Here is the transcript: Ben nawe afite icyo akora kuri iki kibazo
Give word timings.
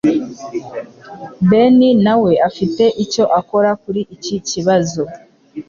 Ben 1.49 1.77
nawe 2.05 2.31
afite 2.49 2.83
icyo 3.03 3.23
akora 3.39 3.69
kuri 3.83 4.01
iki 4.15 4.35
kibazo 4.49 5.01